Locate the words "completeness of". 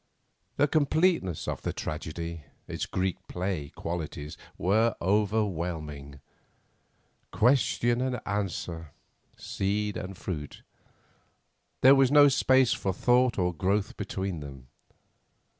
0.67-1.61